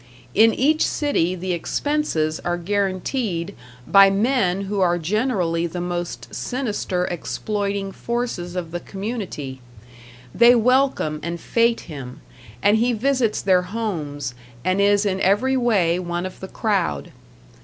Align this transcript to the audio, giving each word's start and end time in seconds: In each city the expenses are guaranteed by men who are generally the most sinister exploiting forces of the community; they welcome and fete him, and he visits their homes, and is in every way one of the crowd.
In 0.33 0.51
each 0.55 0.83
city 0.83 1.35
the 1.35 1.51
expenses 1.53 2.39
are 2.39 2.57
guaranteed 2.57 3.53
by 3.85 4.09
men 4.09 4.61
who 4.61 4.79
are 4.81 4.97
generally 4.97 5.67
the 5.67 5.79
most 5.79 6.33
sinister 6.33 7.05
exploiting 7.05 7.91
forces 7.91 8.55
of 8.55 8.71
the 8.71 8.79
community; 8.79 9.61
they 10.33 10.55
welcome 10.55 11.19
and 11.21 11.39
fete 11.39 11.81
him, 11.81 12.21
and 12.63 12.77
he 12.77 12.93
visits 12.93 13.43
their 13.43 13.61
homes, 13.61 14.33
and 14.65 14.81
is 14.81 15.05
in 15.05 15.21
every 15.21 15.55
way 15.55 15.99
one 15.99 16.25
of 16.25 16.39
the 16.39 16.47
crowd. 16.47 17.11